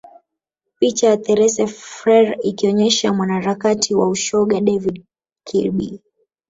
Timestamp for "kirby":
5.43-6.01